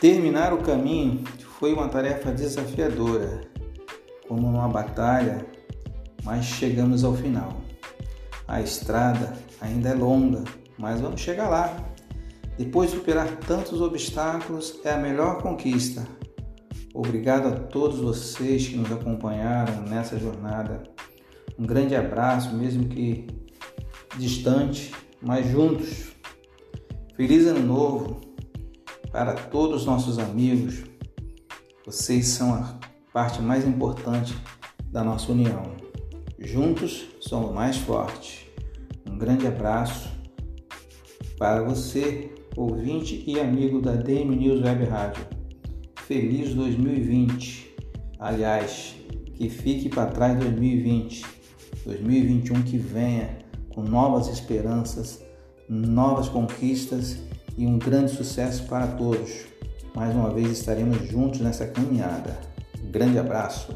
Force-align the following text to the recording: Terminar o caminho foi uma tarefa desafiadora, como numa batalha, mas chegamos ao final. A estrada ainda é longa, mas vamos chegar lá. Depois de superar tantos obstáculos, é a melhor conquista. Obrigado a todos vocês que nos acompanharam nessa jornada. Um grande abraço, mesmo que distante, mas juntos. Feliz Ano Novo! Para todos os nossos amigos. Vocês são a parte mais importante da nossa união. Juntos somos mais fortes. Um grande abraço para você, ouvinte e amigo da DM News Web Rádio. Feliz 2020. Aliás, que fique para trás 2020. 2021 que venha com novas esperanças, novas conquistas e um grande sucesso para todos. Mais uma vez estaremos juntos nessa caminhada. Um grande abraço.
Terminar 0.00 0.54
o 0.54 0.62
caminho 0.62 1.22
foi 1.58 1.74
uma 1.74 1.86
tarefa 1.86 2.32
desafiadora, 2.32 3.42
como 4.26 4.50
numa 4.50 4.66
batalha, 4.66 5.44
mas 6.24 6.46
chegamos 6.46 7.04
ao 7.04 7.14
final. 7.14 7.60
A 8.48 8.62
estrada 8.62 9.36
ainda 9.60 9.90
é 9.90 9.94
longa, 9.94 10.42
mas 10.78 11.02
vamos 11.02 11.20
chegar 11.20 11.50
lá. 11.50 11.76
Depois 12.56 12.90
de 12.90 12.96
superar 12.96 13.28
tantos 13.46 13.82
obstáculos, 13.82 14.80
é 14.84 14.92
a 14.92 14.96
melhor 14.96 15.42
conquista. 15.42 16.08
Obrigado 16.94 17.48
a 17.48 17.52
todos 17.52 17.98
vocês 17.98 18.68
que 18.68 18.76
nos 18.76 18.90
acompanharam 18.90 19.82
nessa 19.82 20.18
jornada. 20.18 20.82
Um 21.58 21.66
grande 21.66 21.94
abraço, 21.94 22.54
mesmo 22.54 22.88
que 22.88 23.26
distante, 24.16 24.94
mas 25.20 25.46
juntos. 25.46 26.10
Feliz 27.14 27.46
Ano 27.46 27.60
Novo! 27.60 28.29
Para 29.10 29.34
todos 29.34 29.80
os 29.80 29.86
nossos 29.86 30.18
amigos. 30.18 30.84
Vocês 31.84 32.26
são 32.28 32.54
a 32.54 32.78
parte 33.12 33.42
mais 33.42 33.66
importante 33.66 34.34
da 34.90 35.02
nossa 35.02 35.32
união. 35.32 35.74
Juntos 36.38 37.06
somos 37.20 37.52
mais 37.52 37.76
fortes. 37.76 38.46
Um 39.06 39.18
grande 39.18 39.46
abraço 39.46 40.08
para 41.38 41.62
você, 41.62 42.32
ouvinte 42.56 43.24
e 43.26 43.40
amigo 43.40 43.80
da 43.80 43.92
DM 43.92 44.36
News 44.36 44.62
Web 44.62 44.84
Rádio. 44.84 45.26
Feliz 46.06 46.54
2020. 46.54 47.74
Aliás, 48.18 48.94
que 49.34 49.48
fique 49.48 49.88
para 49.88 50.10
trás 50.10 50.38
2020. 50.38 51.24
2021 51.84 52.62
que 52.62 52.76
venha 52.76 53.38
com 53.74 53.82
novas 53.82 54.28
esperanças, 54.28 55.24
novas 55.68 56.28
conquistas 56.28 57.18
e 57.56 57.66
um 57.66 57.78
grande 57.78 58.10
sucesso 58.12 58.64
para 58.64 58.86
todos. 58.86 59.46
Mais 59.94 60.14
uma 60.14 60.30
vez 60.30 60.50
estaremos 60.50 61.08
juntos 61.08 61.40
nessa 61.40 61.66
caminhada. 61.66 62.38
Um 62.82 62.90
grande 62.90 63.18
abraço. 63.18 63.74